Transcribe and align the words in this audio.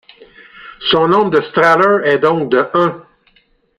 Son 0.89 1.09
nombre 1.09 1.29
de 1.29 1.41
Strahler 1.51 2.09
est 2.09 2.17
donc 2.17 2.49
de 2.49 2.67
un. 2.73 3.03